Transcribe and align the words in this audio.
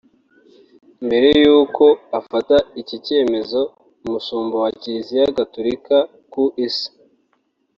Mbere 1.05 1.27
y’uko 1.41 1.85
afata 2.19 2.55
iki 2.81 2.95
cyemezo; 3.05 3.59
Umushumba 4.05 4.55
wa 4.63 4.69
Kiliziya 4.79 5.25
Gaturika 5.37 5.95
ku 6.31 6.43
Isi 6.65 6.87